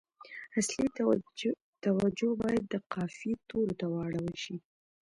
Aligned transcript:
اصلي 0.59 0.87
توجه 1.83 2.29
باید 2.41 2.63
د 2.69 2.75
قافیې 2.93 3.33
تورو 3.49 3.73
ته 3.79 3.85
واړول 3.93 4.33
شي. 4.43 4.55